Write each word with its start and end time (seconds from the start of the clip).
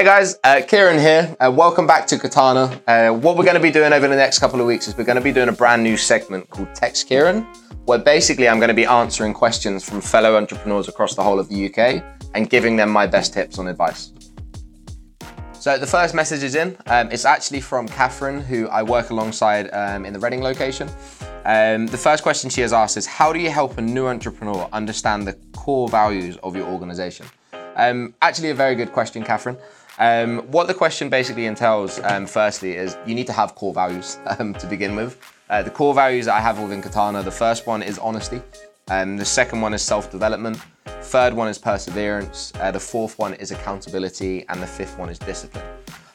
Hey 0.00 0.06
guys, 0.06 0.38
uh, 0.44 0.62
Kieran 0.66 0.98
here. 0.98 1.36
Uh, 1.38 1.52
welcome 1.54 1.86
back 1.86 2.06
to 2.06 2.18
Katana. 2.18 2.80
Uh, 2.86 3.10
what 3.10 3.36
we're 3.36 3.44
going 3.44 3.56
to 3.56 3.60
be 3.60 3.70
doing 3.70 3.92
over 3.92 4.08
the 4.08 4.16
next 4.16 4.38
couple 4.38 4.58
of 4.58 4.66
weeks 4.66 4.88
is 4.88 4.96
we're 4.96 5.04
going 5.04 5.18
to 5.18 5.22
be 5.22 5.30
doing 5.30 5.50
a 5.50 5.52
brand 5.52 5.82
new 5.82 5.98
segment 5.98 6.48
called 6.48 6.74
Text 6.74 7.06
Kieran, 7.06 7.42
where 7.84 7.98
basically 7.98 8.48
I'm 8.48 8.56
going 8.58 8.68
to 8.68 8.74
be 8.74 8.86
answering 8.86 9.34
questions 9.34 9.86
from 9.86 10.00
fellow 10.00 10.38
entrepreneurs 10.38 10.88
across 10.88 11.14
the 11.16 11.22
whole 11.22 11.38
of 11.38 11.50
the 11.50 11.66
UK 11.66 12.02
and 12.34 12.48
giving 12.48 12.76
them 12.76 12.88
my 12.88 13.06
best 13.06 13.34
tips 13.34 13.58
on 13.58 13.68
advice. 13.68 14.14
So 15.52 15.76
the 15.76 15.86
first 15.86 16.14
message 16.14 16.42
is 16.44 16.54
in. 16.54 16.78
Um, 16.86 17.12
it's 17.12 17.26
actually 17.26 17.60
from 17.60 17.86
Catherine, 17.86 18.40
who 18.40 18.68
I 18.68 18.82
work 18.82 19.10
alongside 19.10 19.68
um, 19.74 20.06
in 20.06 20.14
the 20.14 20.18
Reading 20.18 20.40
location. 20.40 20.88
Um, 21.44 21.86
the 21.88 21.98
first 21.98 22.22
question 22.22 22.48
she 22.48 22.62
has 22.62 22.72
asked 22.72 22.96
is, 22.96 23.04
how 23.04 23.34
do 23.34 23.38
you 23.38 23.50
help 23.50 23.76
a 23.76 23.82
new 23.82 24.06
entrepreneur 24.06 24.66
understand 24.72 25.28
the 25.28 25.34
core 25.52 25.90
values 25.90 26.38
of 26.38 26.56
your 26.56 26.66
organization? 26.68 27.26
Um, 27.76 28.14
actually, 28.22 28.50
a 28.50 28.54
very 28.54 28.74
good 28.74 28.92
question, 28.92 29.22
Catherine. 29.22 29.58
Um, 30.00 30.38
what 30.50 30.66
the 30.66 30.72
question 30.72 31.10
basically 31.10 31.44
entails, 31.44 32.00
um, 32.04 32.24
firstly, 32.24 32.74
is 32.74 32.96
you 33.06 33.14
need 33.14 33.26
to 33.26 33.34
have 33.34 33.54
core 33.54 33.74
values 33.74 34.18
um, 34.38 34.54
to 34.54 34.66
begin 34.66 34.96
with. 34.96 35.20
Uh, 35.50 35.62
the 35.62 35.68
core 35.68 35.92
values 35.92 36.24
that 36.24 36.36
I 36.36 36.40
have 36.40 36.58
within 36.58 36.80
Katana, 36.80 37.22
the 37.22 37.30
first 37.30 37.66
one 37.66 37.82
is 37.82 37.98
honesty. 37.98 38.40
Um, 38.88 39.18
the 39.18 39.26
second 39.26 39.60
one 39.60 39.74
is 39.74 39.82
self-development. 39.82 40.58
Third 40.86 41.34
one 41.34 41.48
is 41.48 41.58
perseverance. 41.58 42.50
Uh, 42.58 42.70
the 42.70 42.80
fourth 42.80 43.18
one 43.18 43.34
is 43.34 43.50
accountability, 43.50 44.46
and 44.48 44.62
the 44.62 44.66
fifth 44.66 44.98
one 44.98 45.10
is 45.10 45.18
discipline. 45.18 45.66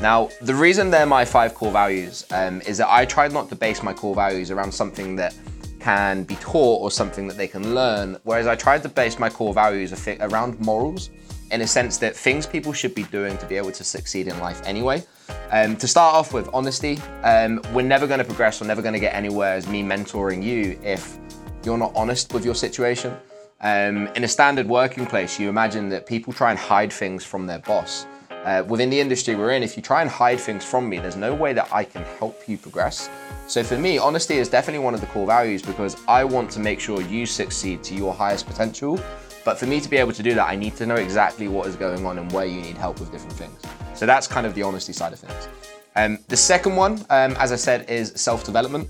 Now, 0.00 0.30
the 0.40 0.54
reason 0.54 0.90
they're 0.90 1.04
my 1.04 1.26
five 1.26 1.54
core 1.54 1.70
values 1.70 2.26
um, 2.30 2.62
is 2.62 2.78
that 2.78 2.90
I 2.90 3.04
tried 3.04 3.32
not 3.32 3.50
to 3.50 3.56
base 3.56 3.82
my 3.82 3.92
core 3.92 4.14
values 4.14 4.50
around 4.50 4.72
something 4.72 5.16
that 5.16 5.34
can 5.80 6.24
be 6.24 6.36
taught 6.36 6.80
or 6.80 6.90
something 6.90 7.28
that 7.28 7.36
they 7.36 7.46
can 7.46 7.74
learn, 7.74 8.16
whereas 8.24 8.46
I 8.46 8.56
tried 8.56 8.82
to 8.84 8.88
base 8.88 9.18
my 9.18 9.28
core 9.28 9.52
values 9.52 9.92
around 10.08 10.58
morals 10.60 11.10
in 11.50 11.60
a 11.60 11.66
sense 11.66 11.98
that 11.98 12.16
things 12.16 12.46
people 12.46 12.72
should 12.72 12.94
be 12.94 13.04
doing 13.04 13.36
to 13.38 13.46
be 13.46 13.56
able 13.56 13.72
to 13.72 13.84
succeed 13.84 14.28
in 14.28 14.38
life 14.40 14.60
anyway. 14.64 15.04
Um, 15.50 15.76
to 15.76 15.88
start 15.88 16.14
off 16.14 16.32
with 16.32 16.48
honesty, 16.52 16.98
um, 17.22 17.60
we're 17.72 17.82
never 17.82 18.06
going 18.06 18.18
to 18.18 18.24
progress 18.24 18.60
we're 18.60 18.66
never 18.66 18.82
going 18.82 18.94
to 18.94 19.00
get 19.00 19.14
anywhere 19.14 19.54
as 19.54 19.66
me 19.68 19.82
mentoring 19.82 20.42
you 20.42 20.78
if 20.82 21.18
you're 21.64 21.78
not 21.78 21.92
honest 21.94 22.32
with 22.32 22.44
your 22.44 22.54
situation. 22.54 23.16
Um, 23.60 24.08
in 24.08 24.24
a 24.24 24.28
standard 24.28 24.68
working 24.68 25.06
place, 25.06 25.40
you 25.40 25.48
imagine 25.48 25.88
that 25.88 26.06
people 26.06 26.32
try 26.32 26.50
and 26.50 26.58
hide 26.58 26.92
things 26.92 27.24
from 27.24 27.46
their 27.46 27.58
boss. 27.60 28.06
Uh, 28.44 28.62
within 28.68 28.90
the 28.90 29.00
industry 29.00 29.34
we're 29.34 29.50
in, 29.50 29.62
if 29.64 29.76
you 29.76 29.82
try 29.82 30.02
and 30.02 30.10
hide 30.10 30.38
things 30.38 30.64
from 30.64 30.88
me, 30.88 30.98
there's 30.98 31.16
no 31.16 31.34
way 31.34 31.52
that 31.52 31.68
I 31.72 31.82
can 31.82 32.04
help 32.18 32.48
you 32.48 32.56
progress. 32.56 33.10
So 33.48 33.64
for 33.64 33.76
me, 33.76 33.98
honesty 33.98 34.34
is 34.36 34.48
definitely 34.48 34.84
one 34.84 34.94
of 34.94 35.00
the 35.00 35.08
core 35.08 35.26
values 35.26 35.62
because 35.62 35.96
I 36.06 36.22
want 36.22 36.50
to 36.52 36.60
make 36.60 36.78
sure 36.78 37.00
you 37.00 37.26
succeed 37.26 37.82
to 37.84 37.94
your 37.94 38.14
highest 38.14 38.46
potential 38.46 39.00
but 39.46 39.56
for 39.56 39.66
me 39.66 39.80
to 39.80 39.88
be 39.88 39.96
able 39.96 40.12
to 40.12 40.24
do 40.24 40.34
that, 40.34 40.48
I 40.48 40.56
need 40.56 40.74
to 40.74 40.86
know 40.86 40.96
exactly 40.96 41.46
what 41.46 41.68
is 41.68 41.76
going 41.76 42.04
on 42.04 42.18
and 42.18 42.30
where 42.32 42.46
you 42.46 42.60
need 42.60 42.76
help 42.76 42.98
with 42.98 43.12
different 43.12 43.34
things. 43.34 43.62
So 43.94 44.04
that's 44.04 44.26
kind 44.26 44.44
of 44.44 44.56
the 44.56 44.64
honesty 44.64 44.92
side 44.92 45.12
of 45.12 45.20
things. 45.20 45.48
Um, 45.94 46.18
the 46.26 46.36
second 46.36 46.74
one, 46.74 46.94
um, 47.10 47.36
as 47.38 47.52
I 47.52 47.56
said, 47.56 47.88
is 47.88 48.12
self-development. 48.16 48.88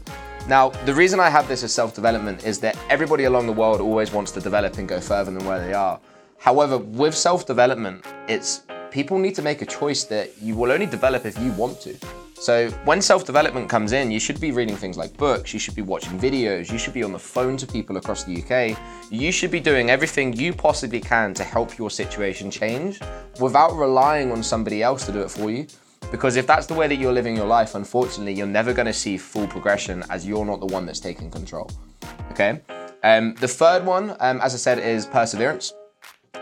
Now, 0.48 0.70
the 0.86 0.94
reason 0.94 1.20
I 1.20 1.28
have 1.28 1.46
this 1.46 1.62
as 1.62 1.74
self-development 1.74 2.46
is 2.46 2.58
that 2.60 2.78
everybody 2.88 3.24
along 3.24 3.46
the 3.46 3.52
world 3.52 3.82
always 3.82 4.12
wants 4.12 4.32
to 4.32 4.40
develop 4.40 4.78
and 4.78 4.88
go 4.88 4.98
further 4.98 5.30
than 5.30 5.44
where 5.44 5.60
they 5.60 5.74
are. 5.74 6.00
However, 6.38 6.78
with 6.78 7.14
self-development, 7.14 8.06
it's 8.26 8.62
people 8.90 9.18
need 9.18 9.34
to 9.34 9.42
make 9.42 9.60
a 9.60 9.66
choice 9.66 10.04
that 10.04 10.40
you 10.40 10.56
will 10.56 10.72
only 10.72 10.86
develop 10.86 11.26
if 11.26 11.38
you 11.38 11.52
want 11.52 11.82
to. 11.82 11.94
So 12.38 12.68
when 12.84 13.00
self-development 13.00 13.68
comes 13.68 13.92
in, 13.92 14.10
you 14.10 14.20
should 14.20 14.40
be 14.40 14.52
reading 14.52 14.76
things 14.76 14.98
like 14.98 15.16
books, 15.16 15.54
you 15.54 15.58
should 15.58 15.74
be 15.74 15.82
watching 15.82 16.18
videos, 16.18 16.70
you 16.70 16.76
should 16.76 16.92
be 16.92 17.02
on 17.02 17.12
the 17.12 17.18
phone 17.18 17.56
to 17.56 17.66
people 17.66 17.96
across 17.96 18.24
the 18.24 18.42
UK. 18.42 18.78
You 19.10 19.32
should 19.32 19.50
be 19.50 19.58
doing 19.58 19.88
everything 19.88 20.34
you 20.34 20.52
possibly 20.52 21.00
can 21.00 21.32
to 21.34 21.42
help 21.42 21.78
your 21.78 21.90
situation 21.90 22.50
change 22.50 23.00
without 23.40 23.72
relying 23.72 24.30
on 24.32 24.42
somebody 24.42 24.82
else 24.82 25.06
to 25.06 25.12
do 25.12 25.22
it 25.22 25.30
for 25.30 25.50
you. 25.50 25.66
Because 26.10 26.36
if 26.36 26.46
that's 26.46 26.66
the 26.66 26.74
way 26.74 26.86
that 26.86 26.96
you're 26.96 27.12
living 27.12 27.34
your 27.34 27.46
life, 27.46 27.74
unfortunately, 27.74 28.34
you're 28.34 28.46
never 28.46 28.72
gonna 28.74 28.92
see 28.92 29.16
full 29.16 29.46
progression 29.46 30.04
as 30.10 30.26
you're 30.26 30.44
not 30.44 30.60
the 30.60 30.66
one 30.66 30.84
that's 30.84 31.00
taking 31.00 31.30
control, 31.30 31.70
okay? 32.30 32.60
Um, 33.02 33.34
the 33.40 33.48
third 33.48 33.84
one, 33.84 34.14
um, 34.20 34.40
as 34.40 34.54
I 34.54 34.58
said, 34.58 34.78
is 34.78 35.06
perseverance. 35.06 35.72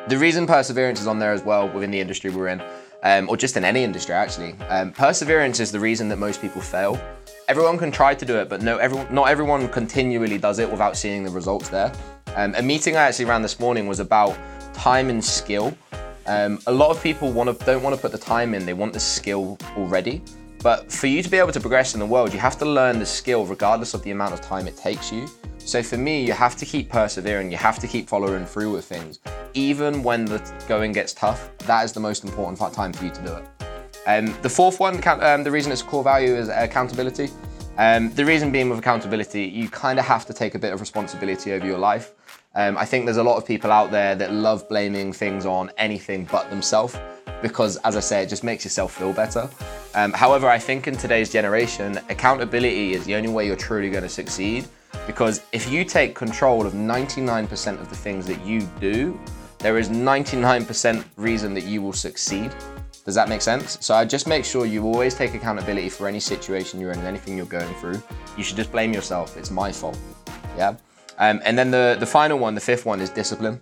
The 0.06 0.18
reason 0.18 0.46
perseverance 0.46 1.00
is 1.00 1.06
on 1.06 1.18
there 1.18 1.32
as 1.32 1.42
well 1.42 1.66
within 1.70 1.90
the 1.90 1.98
industry 1.98 2.28
we're 2.30 2.48
in 2.48 2.62
um, 3.04 3.26
or 3.26 3.38
just 3.38 3.56
in 3.56 3.64
any 3.64 3.82
industry 3.82 4.14
actually. 4.14 4.52
Um, 4.68 4.92
perseverance 4.92 5.60
is 5.60 5.72
the 5.72 5.80
reason 5.80 6.10
that 6.10 6.18
most 6.18 6.42
people 6.42 6.60
fail. 6.60 7.00
Everyone 7.48 7.78
can 7.78 7.90
try 7.90 8.14
to 8.14 8.24
do 8.26 8.36
it, 8.36 8.50
but 8.50 8.60
no, 8.60 8.76
not 9.10 9.30
everyone 9.30 9.66
continually 9.70 10.36
does 10.36 10.58
it 10.58 10.70
without 10.70 10.98
seeing 10.98 11.24
the 11.24 11.30
results 11.30 11.70
there. 11.70 11.90
Um, 12.36 12.54
a 12.54 12.60
meeting 12.62 12.96
I 12.96 13.04
actually 13.04 13.24
ran 13.24 13.40
this 13.40 13.58
morning 13.58 13.86
was 13.86 13.98
about 13.98 14.36
time 14.74 15.08
and 15.08 15.24
skill. 15.24 15.74
Um, 16.26 16.60
a 16.66 16.72
lot 16.72 16.90
of 16.90 17.02
people 17.02 17.32
want 17.32 17.58
to, 17.58 17.64
don't 17.64 17.82
want 17.82 17.96
to 17.96 18.00
put 18.00 18.12
the 18.12 18.18
time 18.18 18.52
in, 18.52 18.66
they 18.66 18.74
want 18.74 18.92
the 18.92 19.00
skill 19.00 19.56
already. 19.74 20.20
But 20.62 20.92
for 20.92 21.06
you 21.06 21.22
to 21.22 21.30
be 21.30 21.38
able 21.38 21.52
to 21.52 21.60
progress 21.60 21.94
in 21.94 22.00
the 22.00 22.06
world, 22.06 22.34
you 22.34 22.38
have 22.40 22.58
to 22.58 22.66
learn 22.66 22.98
the 22.98 23.06
skill 23.06 23.46
regardless 23.46 23.94
of 23.94 24.02
the 24.02 24.10
amount 24.10 24.34
of 24.34 24.42
time 24.42 24.66
it 24.66 24.76
takes 24.76 25.10
you. 25.10 25.28
So 25.64 25.82
for 25.82 25.96
me, 25.96 26.24
you 26.24 26.32
have 26.32 26.56
to 26.56 26.66
keep 26.66 26.90
persevering, 26.90 27.50
you 27.50 27.56
have 27.56 27.78
to 27.78 27.86
keep 27.86 28.08
following 28.08 28.46
through 28.46 28.72
with 28.72 28.84
things 28.84 29.18
even 29.54 30.02
when 30.02 30.24
the 30.24 30.42
going 30.68 30.92
gets 30.92 31.14
tough, 31.14 31.50
that 31.58 31.84
is 31.84 31.92
the 31.92 32.00
most 32.00 32.24
important 32.24 32.58
time 32.74 32.92
for 32.92 33.04
you 33.04 33.10
to 33.10 33.22
do 33.22 33.32
it. 33.34 33.44
Um, 34.06 34.36
the 34.42 34.50
fourth 34.50 34.80
one, 34.80 35.00
um, 35.06 35.44
the 35.44 35.50
reason 35.50 35.72
it's 35.72 35.80
a 35.80 35.84
core 35.84 36.04
value 36.04 36.34
is 36.34 36.48
accountability. 36.48 37.30
Um, 37.78 38.12
the 38.14 38.24
reason 38.24 38.52
being 38.52 38.68
with 38.68 38.78
accountability, 38.78 39.44
you 39.44 39.68
kind 39.68 39.98
of 39.98 40.04
have 40.04 40.26
to 40.26 40.32
take 40.32 40.54
a 40.54 40.58
bit 40.58 40.72
of 40.72 40.80
responsibility 40.80 41.52
over 41.52 41.66
your 41.66 41.78
life. 41.78 42.12
Um, 42.54 42.76
I 42.76 42.84
think 42.84 43.04
there's 43.04 43.16
a 43.16 43.22
lot 43.22 43.36
of 43.36 43.46
people 43.46 43.72
out 43.72 43.90
there 43.90 44.14
that 44.14 44.32
love 44.32 44.68
blaming 44.68 45.12
things 45.12 45.46
on 45.46 45.70
anything 45.78 46.28
but 46.30 46.50
themselves 46.50 46.96
because, 47.44 47.76
as 47.84 47.94
I 47.94 48.00
say, 48.00 48.22
it 48.22 48.30
just 48.30 48.42
makes 48.42 48.64
yourself 48.64 48.96
feel 48.96 49.12
better. 49.12 49.50
Um, 49.94 50.14
however, 50.14 50.48
I 50.48 50.58
think 50.58 50.88
in 50.88 50.96
today's 50.96 51.30
generation, 51.30 52.00
accountability 52.08 52.94
is 52.94 53.04
the 53.04 53.14
only 53.14 53.28
way 53.28 53.46
you're 53.46 53.54
truly 53.54 53.90
going 53.90 54.02
to 54.02 54.08
succeed 54.08 54.66
because 55.06 55.42
if 55.52 55.70
you 55.70 55.84
take 55.84 56.14
control 56.14 56.64
of 56.64 56.72
99% 56.72 57.78
of 57.78 57.90
the 57.90 57.96
things 57.96 58.26
that 58.28 58.42
you 58.46 58.62
do, 58.80 59.20
there 59.58 59.76
is 59.76 59.90
99% 59.90 61.04
reason 61.18 61.52
that 61.52 61.64
you 61.64 61.82
will 61.82 61.92
succeed. 61.92 62.50
Does 63.04 63.14
that 63.14 63.28
make 63.28 63.42
sense? 63.42 63.76
So 63.82 63.94
I 63.94 64.06
just 64.06 64.26
make 64.26 64.46
sure 64.46 64.64
you 64.64 64.82
always 64.84 65.14
take 65.14 65.34
accountability 65.34 65.90
for 65.90 66.08
any 66.08 66.20
situation 66.20 66.80
you're 66.80 66.92
in, 66.92 66.98
and 66.98 67.06
anything 67.06 67.36
you're 67.36 67.44
going 67.44 67.74
through. 67.74 68.02
You 68.38 68.42
should 68.42 68.56
just 68.56 68.72
blame 68.72 68.94
yourself. 68.94 69.36
It's 69.36 69.50
my 69.50 69.70
fault. 69.70 69.98
Yeah. 70.56 70.76
Um, 71.18 71.42
and 71.44 71.58
then 71.58 71.70
the, 71.70 71.98
the 72.00 72.06
final 72.06 72.38
one, 72.38 72.54
the 72.54 72.62
fifth 72.62 72.86
one 72.86 73.02
is 73.02 73.10
discipline. 73.10 73.60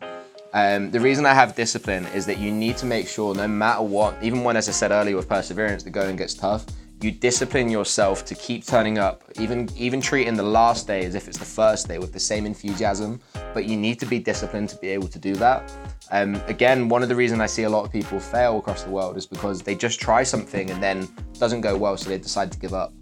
Um, 0.55 0.91
the 0.91 1.01
reason 1.01 1.25
I 1.25 1.33
have 1.33 1.55
discipline 1.55 2.07
is 2.09 2.27
that 2.27 2.39
you 2.39 2.53
need 2.53 2.77
to 2.79 2.87
make 2.87 3.09
sure 3.09 3.35
no 3.35 3.49
matter 3.49 3.83
what, 3.83 4.23
even 4.23 4.45
when, 4.45 4.57
as 4.57 4.69
I 4.69 4.73
said 4.73 4.91
earlier, 4.91 5.17
with 5.17 5.29
perseverance, 5.29 5.83
the 5.83 5.91
going 5.91 6.17
gets 6.17 6.35
tough, 6.35 6.67
you 7.01 7.11
discipline 7.11 7.69
yourself 7.69 8.25
to 8.27 8.35
keep 8.35 8.65
turning 8.65 8.99
up, 8.99 9.25
even 9.41 9.69
even 9.77 10.01
treating 10.01 10.35
the 10.35 10.43
last 10.43 10.87
day 10.87 11.05
as 11.05 11.15
if 11.15 11.27
it's 11.27 11.39
the 11.39 11.45
first 11.45 11.89
day 11.89 11.99
with 11.99 12.13
the 12.13 12.21
same 12.21 12.47
enthusiasm. 12.47 13.21
But 13.55 13.65
you 13.65 13.77
need 13.77 13.99
to 14.01 14.07
be 14.07 14.19
disciplined 14.19 14.69
to 14.69 14.77
be 14.77 14.89
able 14.89 15.09
to 15.09 15.19
do 15.19 15.35
that. 15.37 15.73
Um, 16.11 16.37
again, 16.47 16.89
one 16.89 17.03
of 17.03 17.09
the 17.09 17.17
reasons 17.17 17.41
I 17.41 17.47
see 17.47 17.65
a 17.65 17.71
lot 17.71 17.85
of 17.85 17.91
people 17.91 18.21
fail 18.21 18.59
across 18.59 18.85
the 18.85 18.91
world 18.91 19.17
is 19.17 19.27
because 19.27 19.63
they 19.63 19.75
just 19.75 20.01
try 20.01 20.23
something 20.23 20.71
and 20.71 20.83
then 20.83 21.09
doesn't 21.39 21.63
go 21.63 21.77
well, 21.77 21.97
so 21.97 22.09
they 22.09 22.19
decide 22.19 22.53
to 22.53 22.59
give 22.59 22.75
up. 22.75 22.93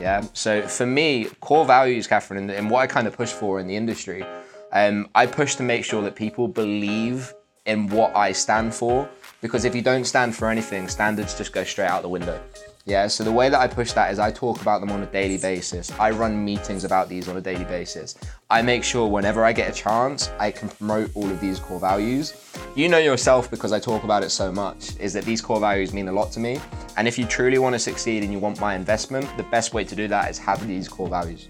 Yeah. 0.00 0.22
So 0.34 0.66
for 0.66 0.84
me, 0.84 1.28
core 1.40 1.64
values, 1.64 2.06
Catherine, 2.06 2.40
and, 2.40 2.50
and 2.50 2.70
what 2.70 2.80
I 2.80 2.86
kind 2.86 3.06
of 3.06 3.16
push 3.16 3.30
for 3.30 3.60
in 3.60 3.66
the 3.66 3.76
industry, 3.76 4.24
um, 4.72 5.08
I 5.14 5.26
push 5.26 5.54
to 5.56 5.62
make 5.62 5.84
sure 5.84 6.02
that 6.02 6.16
people 6.16 6.48
believe 6.48 7.32
in 7.66 7.88
what 7.88 8.14
I 8.16 8.32
stand 8.32 8.74
for. 8.74 9.08
Because 9.42 9.64
if 9.64 9.74
you 9.74 9.82
don't 9.82 10.04
stand 10.04 10.34
for 10.34 10.48
anything, 10.48 10.88
standards 10.88 11.36
just 11.36 11.52
go 11.52 11.62
straight 11.62 11.88
out 11.88 12.02
the 12.02 12.08
window. 12.08 12.40
Yeah, 12.86 13.08
so 13.08 13.24
the 13.24 13.32
way 13.32 13.48
that 13.48 13.58
I 13.58 13.66
push 13.66 13.90
that 13.92 14.12
is 14.12 14.20
I 14.20 14.30
talk 14.30 14.62
about 14.62 14.80
them 14.80 14.92
on 14.92 15.02
a 15.02 15.06
daily 15.06 15.38
basis. 15.38 15.90
I 15.98 16.10
run 16.10 16.44
meetings 16.44 16.84
about 16.84 17.08
these 17.08 17.28
on 17.28 17.36
a 17.36 17.40
daily 17.40 17.64
basis. 17.64 18.16
I 18.48 18.62
make 18.62 18.84
sure 18.84 19.08
whenever 19.08 19.44
I 19.44 19.52
get 19.52 19.68
a 19.68 19.72
chance, 19.72 20.30
I 20.38 20.52
can 20.52 20.68
promote 20.68 21.10
all 21.16 21.28
of 21.28 21.40
these 21.40 21.58
core 21.58 21.80
values. 21.80 22.34
You 22.76 22.88
know 22.88 22.98
yourself 22.98 23.50
because 23.50 23.72
I 23.72 23.80
talk 23.80 24.04
about 24.04 24.22
it 24.22 24.30
so 24.30 24.52
much, 24.52 24.96
is 25.00 25.12
that 25.14 25.24
these 25.24 25.40
core 25.40 25.58
values 25.58 25.92
mean 25.92 26.06
a 26.06 26.12
lot 26.12 26.30
to 26.32 26.40
me. 26.40 26.60
And 26.96 27.08
if 27.08 27.18
you 27.18 27.26
truly 27.26 27.58
want 27.58 27.74
to 27.74 27.78
succeed 27.80 28.22
and 28.22 28.32
you 28.32 28.38
want 28.38 28.60
my 28.60 28.76
investment, 28.76 29.28
the 29.36 29.42
best 29.44 29.74
way 29.74 29.82
to 29.82 29.96
do 29.96 30.06
that 30.06 30.30
is 30.30 30.38
have 30.38 30.64
these 30.68 30.88
core 30.88 31.08
values. 31.08 31.48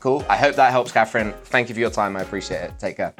Cool. 0.00 0.24
I 0.28 0.36
hope 0.36 0.56
that 0.56 0.70
helps, 0.70 0.92
Catherine. 0.92 1.32
Thank 1.44 1.68
you 1.68 1.74
for 1.74 1.80
your 1.80 1.90
time. 1.90 2.16
I 2.16 2.22
appreciate 2.22 2.62
it. 2.62 2.72
Take 2.78 2.96
care. 2.96 3.14